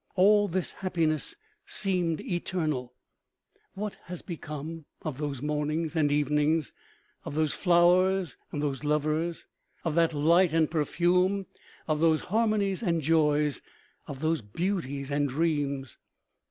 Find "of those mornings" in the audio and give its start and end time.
5.03-5.95